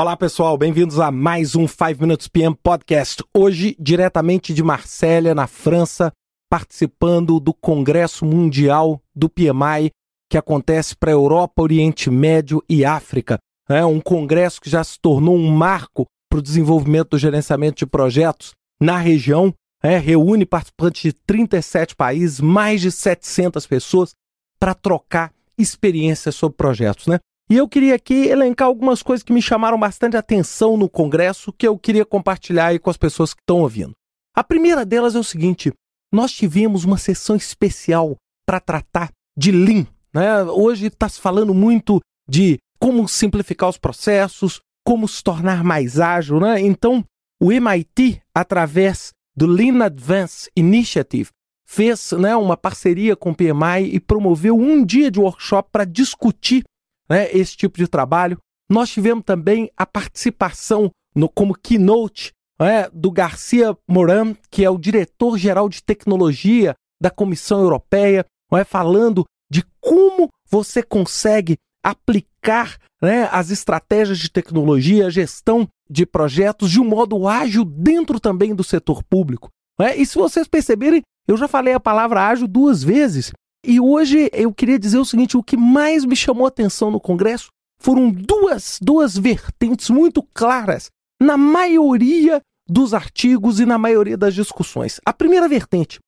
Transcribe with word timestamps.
Olá 0.00 0.16
pessoal, 0.16 0.56
bem-vindos 0.56 1.00
a 1.00 1.10
mais 1.10 1.56
um 1.56 1.66
5 1.66 2.00
Minutes 2.00 2.28
PM 2.28 2.54
Podcast. 2.54 3.20
Hoje, 3.36 3.74
diretamente 3.80 4.54
de 4.54 4.62
Marsella, 4.62 5.34
na 5.34 5.48
França, 5.48 6.12
participando 6.48 7.40
do 7.40 7.52
Congresso 7.52 8.24
Mundial 8.24 9.02
do 9.12 9.28
PMI, 9.28 9.90
que 10.30 10.38
acontece 10.38 10.94
para 10.94 11.10
a 11.10 11.14
Europa, 11.14 11.60
Oriente 11.60 12.10
Médio 12.10 12.62
e 12.68 12.84
África. 12.84 13.40
É 13.68 13.84
um 13.84 14.00
congresso 14.00 14.60
que 14.60 14.70
já 14.70 14.84
se 14.84 15.00
tornou 15.00 15.36
um 15.36 15.50
marco 15.50 16.06
para 16.30 16.38
o 16.38 16.42
desenvolvimento 16.42 17.10
do 17.10 17.18
gerenciamento 17.18 17.78
de 17.78 17.86
projetos 17.86 18.52
na 18.80 18.98
região. 18.98 19.52
É, 19.82 19.98
reúne 19.98 20.46
participantes 20.46 21.02
de 21.02 21.12
37 21.12 21.96
países, 21.96 22.40
mais 22.40 22.80
de 22.80 22.92
700 22.92 23.66
pessoas, 23.66 24.14
para 24.60 24.74
trocar 24.74 25.32
experiências 25.58 26.36
sobre 26.36 26.56
projetos. 26.56 27.08
Né? 27.08 27.18
E 27.50 27.56
eu 27.56 27.66
queria 27.66 27.94
aqui 27.94 28.26
elencar 28.26 28.68
algumas 28.68 29.02
coisas 29.02 29.22
que 29.22 29.32
me 29.32 29.40
chamaram 29.40 29.78
bastante 29.78 30.16
atenção 30.18 30.76
no 30.76 30.88
Congresso 30.88 31.50
que 31.50 31.66
eu 31.66 31.78
queria 31.78 32.04
compartilhar 32.04 32.66
aí 32.66 32.78
com 32.78 32.90
as 32.90 32.98
pessoas 32.98 33.32
que 33.32 33.40
estão 33.40 33.60
ouvindo. 33.60 33.92
A 34.36 34.44
primeira 34.44 34.84
delas 34.84 35.14
é 35.14 35.18
o 35.18 35.24
seguinte: 35.24 35.72
nós 36.12 36.30
tivemos 36.30 36.84
uma 36.84 36.98
sessão 36.98 37.36
especial 37.36 38.16
para 38.46 38.60
tratar 38.60 39.10
de 39.36 39.50
Lean. 39.50 39.86
Né? 40.12 40.42
Hoje 40.44 40.88
está 40.88 41.08
se 41.08 41.18
falando 41.18 41.54
muito 41.54 42.00
de 42.28 42.58
como 42.78 43.08
simplificar 43.08 43.70
os 43.70 43.78
processos, 43.78 44.60
como 44.84 45.08
se 45.08 45.24
tornar 45.24 45.64
mais 45.64 45.98
ágil. 45.98 46.40
Né? 46.40 46.60
Então, 46.60 47.02
o 47.40 47.50
MIT, 47.50 48.20
através 48.34 49.12
do 49.34 49.46
Lean 49.46 49.82
Advance 49.82 50.50
Initiative, 50.54 51.30
fez 51.66 52.12
né, 52.12 52.34
uma 52.36 52.56
parceria 52.56 53.16
com 53.16 53.30
o 53.30 53.34
PMI 53.34 53.94
e 53.94 54.00
promoveu 54.00 54.56
um 54.56 54.84
dia 54.84 55.10
de 55.10 55.20
workshop 55.20 55.68
para 55.70 55.84
discutir 55.84 56.64
né, 57.08 57.30
esse 57.32 57.56
tipo 57.56 57.78
de 57.78 57.88
trabalho. 57.88 58.38
Nós 58.70 58.90
tivemos 58.90 59.24
também 59.24 59.70
a 59.76 59.86
participação 59.86 60.90
no, 61.14 61.28
como 61.28 61.54
keynote 61.54 62.32
né, 62.60 62.88
do 62.92 63.10
Garcia 63.10 63.76
Moran, 63.88 64.34
que 64.50 64.64
é 64.64 64.70
o 64.70 64.78
diretor-geral 64.78 65.68
de 65.68 65.82
tecnologia 65.82 66.74
da 67.00 67.10
Comissão 67.10 67.60
Europeia, 67.60 68.26
né, 68.52 68.64
falando 68.64 69.24
de 69.50 69.64
como 69.80 70.28
você 70.50 70.82
consegue 70.82 71.56
aplicar 71.82 72.76
né, 73.00 73.28
as 73.30 73.50
estratégias 73.50 74.18
de 74.18 74.30
tecnologia, 74.30 75.10
gestão 75.10 75.66
de 75.88 76.04
projetos 76.04 76.70
de 76.70 76.80
um 76.80 76.84
modo 76.84 77.26
ágil 77.26 77.64
dentro 77.64 78.20
também 78.20 78.54
do 78.54 78.64
setor 78.64 79.02
público. 79.02 79.48
Né? 79.78 79.96
E 79.96 80.04
se 80.04 80.16
vocês 80.16 80.46
perceberem, 80.48 81.02
eu 81.26 81.36
já 81.36 81.46
falei 81.46 81.74
a 81.74 81.80
palavra 81.80 82.26
ágil 82.26 82.48
duas 82.48 82.82
vezes. 82.82 83.32
E 83.68 83.78
hoje 83.78 84.30
eu 84.32 84.50
queria 84.50 84.78
dizer 84.78 84.96
o 84.96 85.04
seguinte: 85.04 85.36
o 85.36 85.42
que 85.42 85.54
mais 85.54 86.06
me 86.06 86.16
chamou 86.16 86.46
a 86.46 86.48
atenção 86.48 86.90
no 86.90 86.98
Congresso 86.98 87.50
foram 87.78 88.10
duas, 88.10 88.78
duas 88.80 89.18
vertentes 89.18 89.90
muito 89.90 90.22
claras 90.32 90.88
na 91.20 91.36
maioria 91.36 92.40
dos 92.66 92.94
artigos 92.94 93.60
e 93.60 93.66
na 93.66 93.76
maioria 93.76 94.16
das 94.16 94.34
discussões. 94.34 94.98
A 95.04 95.12
primeira 95.12 95.46
vertente, 95.46 95.98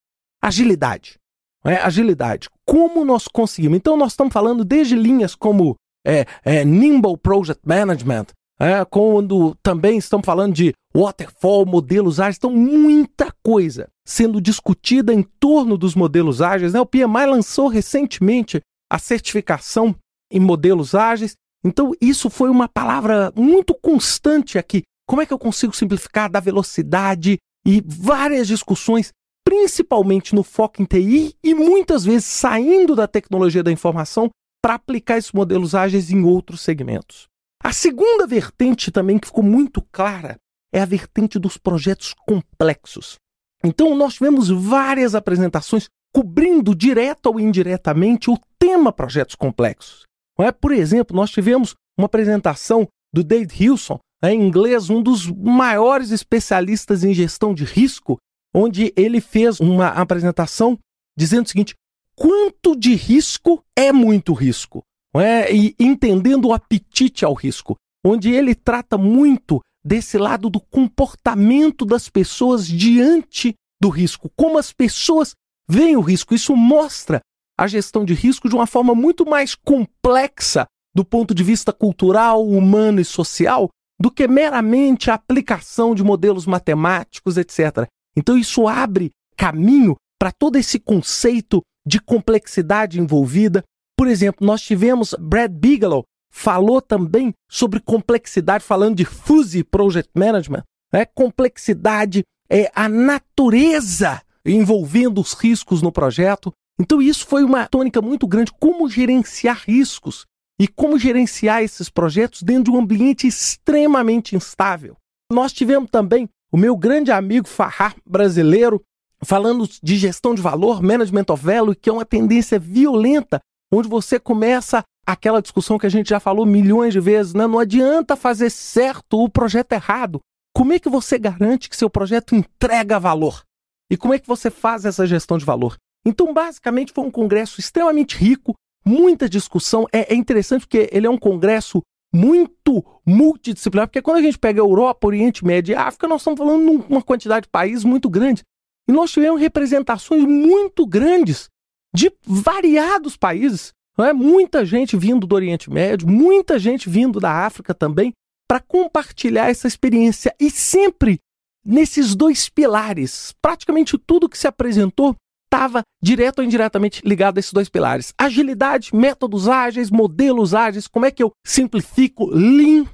agilidade. 0.43 1.19
É, 1.63 1.75
agilidade. 1.77 2.49
Como 2.65 3.05
nós 3.05 3.29
conseguimos? 3.29 3.77
Então, 3.77 3.95
nós 3.95 4.13
estamos 4.13 4.33
falando 4.33 4.65
desde 4.65 4.97
linhas 4.97 5.35
como 5.35 5.77
é, 6.03 6.25
é, 6.43 6.65
Nimble 6.65 7.19
Project 7.19 7.61
Management, 7.67 8.29
é, 8.61 8.85
quando 8.85 9.55
também 9.63 9.97
estamos 9.97 10.27
falando 10.27 10.53
de 10.53 10.75
waterfall, 10.95 11.65
modelos 11.65 12.21
ágeis, 12.21 12.37
então 12.37 12.53
muita 12.53 13.35
coisa 13.43 13.89
sendo 14.07 14.39
discutida 14.39 15.15
em 15.15 15.23
torno 15.23 15.79
dos 15.79 15.95
modelos 15.95 16.43
ágeis. 16.43 16.75
Né? 16.75 16.81
O 16.81 16.85
PMI 16.85 17.27
lançou 17.27 17.69
recentemente 17.69 18.61
a 18.93 18.99
certificação 18.99 19.95
em 20.31 20.41
modelos 20.41 20.95
ágeis, 20.95 21.37
então 21.65 21.93
isso 22.03 22.29
foi 22.29 22.51
uma 22.51 22.69
palavra 22.69 23.33
muito 23.35 23.75
constante 23.75 24.59
aqui. 24.59 24.83
Como 25.09 25.23
é 25.23 25.27
que 25.27 25.33
eu 25.33 25.39
consigo 25.39 25.75
simplificar, 25.75 26.31
dar 26.31 26.41
velocidade 26.41 27.39
e 27.67 27.83
várias 27.85 28.47
discussões, 28.47 29.11
principalmente 29.43 30.35
no 30.35 30.43
foco 30.43 30.83
em 30.83 30.85
TI 30.85 31.35
e 31.43 31.55
muitas 31.55 32.05
vezes 32.05 32.27
saindo 32.27 32.95
da 32.95 33.09
tecnologia 33.09 33.63
da 33.63 33.73
informação 33.73 34.29
para 34.63 34.75
aplicar 34.75 35.17
esses 35.17 35.33
modelos 35.33 35.75
ágeis 35.75 36.11
em 36.11 36.23
outros 36.25 36.61
segmentos. 36.61 37.30
A 37.63 37.73
segunda 37.73 38.27
vertente 38.27 38.91
também 38.91 39.19
que 39.19 39.27
ficou 39.27 39.45
muito 39.45 39.83
clara 39.93 40.37
é 40.73 40.81
a 40.81 40.87
vertente 40.87 41.39
dos 41.39 41.59
projetos 41.59 42.15
complexos. 42.27 43.17
Então, 43.63 43.95
nós 43.95 44.15
tivemos 44.15 44.49
várias 44.49 45.15
apresentações 45.15 45.89
cobrindo 46.15 46.75
direto 46.75 47.27
ou 47.27 47.39
indiretamente 47.39 48.31
o 48.31 48.39
tema 48.59 48.93
projetos 48.93 49.35
complexos. 49.35 50.05
É? 50.39 50.51
Por 50.51 50.73
exemplo, 50.73 51.15
nós 51.15 51.31
tivemos 51.31 51.75
uma 51.99 52.07
apresentação 52.07 52.89
do 53.13 53.23
David 53.23 53.63
Hilson, 53.63 53.99
né, 54.23 54.33
em 54.33 54.41
inglês, 54.41 54.89
um 54.89 55.03
dos 55.03 55.27
maiores 55.27 56.11
especialistas 56.11 57.05
em 57.05 57.13
gestão 57.13 57.53
de 57.53 57.65
risco, 57.65 58.17
onde 58.55 58.93
ele 58.97 59.21
fez 59.21 59.61
uma 59.61 59.89
apresentação 59.89 60.79
dizendo 61.17 61.45
o 61.45 61.49
seguinte: 61.49 61.75
quanto 62.15 62.75
de 62.75 62.95
risco 62.95 63.63
é 63.77 63.93
muito 63.93 64.33
risco? 64.33 64.83
É? 65.15 65.53
e 65.53 65.75
entendendo 65.79 66.49
o 66.49 66.53
apetite 66.53 67.25
ao 67.25 67.35
risco, 67.35 67.77
onde 68.05 68.31
ele 68.31 68.55
trata 68.55 68.97
muito 68.97 69.61
desse 69.85 70.19
lado 70.19 70.51
do 70.51 70.61
comportamento 70.61 71.85
das 71.85 72.09
pessoas 72.09 72.67
diante 72.67 73.55
do 73.81 73.89
risco, 73.89 74.31
como 74.37 74.59
as 74.59 74.73
pessoas 74.73 75.35
veem 75.69 75.97
o 75.97 76.01
risco. 76.01 76.35
Isso 76.35 76.55
mostra 76.55 77.21
a 77.59 77.67
gestão 77.67 78.05
de 78.05 78.15
risco 78.15 78.49
de 78.49 78.55
uma 78.55 78.67
forma 78.67 78.95
muito 78.95 79.29
mais 79.29 79.55
complexa 79.55 80.67
do 80.95 81.05
ponto 81.05 81.35
de 81.35 81.43
vista 81.45 81.73
cultural, 81.73 82.47
humano 82.47 83.01
e 83.01 83.05
social 83.05 83.69
do 84.01 84.11
que 84.11 84.27
meramente 84.27 85.11
a 85.11 85.15
aplicação 85.15 85.95
de 85.95 86.03
modelos 86.03 86.47
matemáticos, 86.47 87.37
etc. 87.37 87.87
Então 88.17 88.37
isso 88.37 88.67
abre 88.67 89.11
caminho 89.37 89.95
para 90.19 90.33
todo 90.33 90.57
esse 90.57 90.79
conceito 90.79 91.63
de 91.87 92.01
complexidade 92.01 92.99
envolvida, 92.99 93.63
por 94.01 94.09
exemplo, 94.09 94.47
nós 94.47 94.63
tivemos 94.63 95.15
Brad 95.21 95.53
Bigelow 95.53 96.07
falou 96.33 96.81
também 96.81 97.35
sobre 97.51 97.81
complexidade, 97.81 98.65
falando 98.65 98.97
de 98.97 99.05
Fuzzy 99.05 99.63
Project 99.63 100.09
Management. 100.15 100.63
Né? 100.91 101.05
Complexidade 101.05 102.23
é 102.49 102.73
a 102.75 102.89
natureza 102.89 104.23
envolvendo 104.43 105.21
os 105.21 105.35
riscos 105.35 105.83
no 105.83 105.93
projeto. 105.93 106.51
Então, 106.81 107.03
isso 107.03 107.27
foi 107.27 107.45
uma 107.45 107.67
tônica 107.67 108.01
muito 108.01 108.27
grande. 108.27 108.55
Como 108.59 108.89
gerenciar 108.89 109.65
riscos 109.67 110.25
e 110.59 110.67
como 110.67 110.99
gerenciar 110.99 111.63
esses 111.63 111.91
projetos 111.91 112.43
dentro 112.43 112.65
de 112.65 112.71
um 112.71 112.81
ambiente 112.81 113.27
extremamente 113.27 114.35
instável. 114.35 114.97
Nós 115.31 115.53
tivemos 115.53 115.91
também 115.91 116.27
o 116.51 116.57
meu 116.57 116.75
grande 116.75 117.13
amigo 117.13 117.47
Farrar 117.47 117.95
brasileiro 118.07 118.81
falando 119.23 119.69
de 119.83 119.97
gestão 119.99 120.35
de 120.35 120.41
valor, 120.41 120.83
management 120.83 121.27
of 121.29 121.45
value, 121.45 121.77
que 121.77 121.91
é 121.91 121.93
uma 121.93 122.07
tendência 122.07 122.59
violenta 122.59 123.43
onde 123.73 123.89
você 123.89 124.19
começa 124.19 124.83
aquela 125.07 125.41
discussão 125.41 125.79
que 125.79 125.87
a 125.87 125.91
gente 125.91 126.11
já 126.11 126.21
falou 126.21 126.45
milhões 126.47 126.93
de 126.93 127.01
vezes, 127.01 127.35
né? 127.35 127.47
não 127.47 127.59
adianta 127.59 128.17
fazer 128.17 128.51
certo 128.51 129.23
o 129.23 129.29
projeto 129.29 129.73
errado. 129.73 130.21
Como 130.55 130.73
é 130.73 130.79
que 130.79 130.89
você 130.89 131.19
garante 131.19 131.69
que 131.69 131.77
seu 131.77 131.89
projeto 131.89 132.35
entrega 132.35 132.99
valor? 132.99 133.43
E 133.91 133.97
como 133.97 134.15
é 134.15 134.19
que 134.19 134.27
você 134.27 134.51
faz 134.51 134.85
essa 134.85 135.07
gestão 135.07 135.39
de 135.39 135.45
valor? 135.45 135.77
Então, 136.05 136.33
basicamente, 136.33 136.93
foi 136.93 137.05
um 137.05 137.11
congresso 137.11 137.61
extremamente 137.61 138.17
rico, 138.17 138.55
muita 138.85 139.29
discussão. 139.29 139.87
É, 139.93 140.13
é 140.13 140.17
interessante 140.17 140.63
porque 140.63 140.89
ele 140.93 141.07
é 141.07 141.11
um 141.11 141.19
congresso 141.19 141.83
muito 142.13 142.85
multidisciplinar, 143.07 143.87
porque 143.87 144.03
quando 144.03 144.19
a 144.19 144.23
gente 144.23 144.39
pega 144.39 144.61
Europa, 144.61 145.07
Oriente 145.07 145.45
Médio 145.45 145.73
e 145.73 145.77
África, 145.77 146.09
nós 146.09 146.21
estamos 146.21 146.39
falando 146.39 146.81
de 146.81 146.93
uma 146.93 147.03
quantidade 147.03 147.45
de 147.45 147.51
países 147.51 147.85
muito 147.85 148.09
grande. 148.09 148.43
E 148.89 148.93
nós 148.93 149.13
tivemos 149.13 149.41
representações 149.41 150.25
muito 150.25 150.87
grandes 150.87 151.49
de 151.95 152.13
variados 152.25 153.17
países. 153.17 153.73
Não 153.97 154.05
é? 154.05 154.13
Muita 154.13 154.65
gente 154.65 154.97
vindo 154.97 155.27
do 155.27 155.35
Oriente 155.35 155.71
Médio, 155.71 156.09
muita 156.09 156.59
gente 156.59 156.89
vindo 156.89 157.21
da 157.21 157.45
África 157.45 157.75
também, 157.75 158.13
para 158.49 158.61
compartilhar 158.61 159.51
essa 159.51 159.69
experiência. 159.69 160.35
E 160.41 160.51
sempre 160.51 161.21
nesses 161.65 162.15
dois 162.15 162.49
pilares. 162.49 163.35
Praticamente 163.43 163.99
tudo 163.99 164.29
que 164.29 164.39
se 164.39 164.47
apresentou 164.47 165.15
estava 165.47 165.83
direto 166.03 166.39
ou 166.39 166.45
indiretamente 166.45 167.03
ligado 167.05 167.37
a 167.37 167.41
esses 167.41 167.53
dois 167.53 167.69
pilares: 167.69 168.15
agilidade, 168.17 168.95
métodos 168.95 169.49
ágeis, 169.49 169.91
modelos 169.91 170.55
ágeis, 170.55 170.87
como 170.87 171.07
é 171.07 171.11
que 171.11 171.23
eu 171.23 171.33
simplifico 171.45 172.27
Lean, 172.27 172.87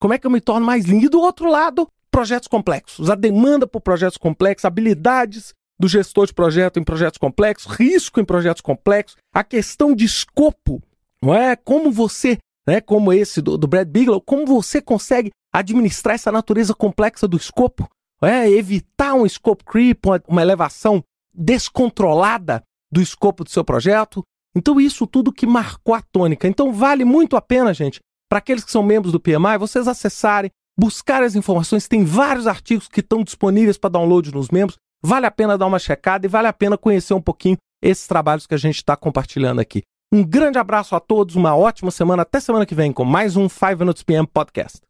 como 0.00 0.14
é 0.14 0.18
que 0.18 0.26
eu 0.26 0.30
me 0.30 0.40
torno 0.40 0.64
mais 0.64 0.86
Lean. 0.86 1.00
E 1.00 1.08
do 1.08 1.20
outro 1.20 1.48
lado, 1.48 1.88
projetos 2.10 2.48
complexos, 2.48 3.10
a 3.10 3.14
demanda 3.14 3.66
por 3.66 3.80
projetos 3.80 4.16
complexos, 4.16 4.64
habilidades 4.64 5.52
do 5.78 5.88
gestor 5.88 6.26
de 6.26 6.34
projeto 6.34 6.78
em 6.78 6.84
projetos 6.84 7.18
complexos, 7.18 7.72
risco 7.74 8.20
em 8.20 8.24
projetos 8.24 8.60
complexos, 8.60 9.16
a 9.32 9.42
questão 9.42 9.94
de 9.94 10.04
escopo, 10.04 10.82
não 11.22 11.34
é? 11.34 11.56
Como 11.56 11.90
você, 11.90 12.38
né, 12.66 12.80
como 12.80 13.12
esse 13.12 13.40
do, 13.40 13.58
do 13.58 13.66
Brad 13.66 13.88
Bigelow, 13.88 14.20
como 14.20 14.46
você 14.46 14.80
consegue 14.80 15.30
administrar 15.52 16.14
essa 16.14 16.32
natureza 16.32 16.74
complexa 16.74 17.28
do 17.28 17.36
escopo, 17.36 17.88
é? 18.22 18.48
evitar 18.50 19.14
um 19.14 19.28
scope 19.28 19.64
creep, 19.64 20.04
uma, 20.06 20.22
uma 20.26 20.42
elevação 20.42 21.02
descontrolada 21.32 22.62
do 22.90 23.00
escopo 23.00 23.44
do 23.44 23.50
seu 23.50 23.64
projeto. 23.64 24.22
Então, 24.56 24.80
isso 24.80 25.06
tudo 25.06 25.32
que 25.32 25.46
marcou 25.46 25.94
a 25.94 26.02
tônica. 26.02 26.46
Então, 26.46 26.72
vale 26.72 27.04
muito 27.04 27.36
a 27.36 27.40
pena, 27.40 27.74
gente, 27.74 28.00
para 28.30 28.38
aqueles 28.38 28.64
que 28.64 28.70
são 28.70 28.82
membros 28.82 29.12
do 29.12 29.20
PMI, 29.20 29.58
vocês 29.58 29.88
acessarem, 29.88 30.50
buscar 30.78 31.22
as 31.22 31.34
informações. 31.34 31.88
Tem 31.88 32.04
vários 32.04 32.46
artigos 32.46 32.88
que 32.88 33.00
estão 33.00 33.22
disponíveis 33.24 33.76
para 33.76 33.90
download 33.90 34.32
nos 34.32 34.48
membros. 34.50 34.76
Vale 35.06 35.26
a 35.26 35.30
pena 35.30 35.58
dar 35.58 35.66
uma 35.66 35.78
checada 35.78 36.24
e 36.24 36.28
vale 36.30 36.48
a 36.48 36.52
pena 36.52 36.78
conhecer 36.78 37.12
um 37.12 37.20
pouquinho 37.20 37.58
esses 37.82 38.06
trabalhos 38.06 38.46
que 38.46 38.54
a 38.54 38.58
gente 38.58 38.76
está 38.76 38.96
compartilhando 38.96 39.60
aqui. 39.60 39.82
Um 40.10 40.24
grande 40.24 40.58
abraço 40.58 40.96
a 40.96 41.00
todos, 41.00 41.36
uma 41.36 41.54
ótima 41.54 41.90
semana. 41.90 42.22
Até 42.22 42.40
semana 42.40 42.64
que 42.64 42.74
vem 42.74 42.90
com 42.90 43.04
mais 43.04 43.36
um 43.36 43.46
5 43.46 43.76
Minutes 43.80 44.02
PM 44.02 44.26
Podcast. 44.26 44.80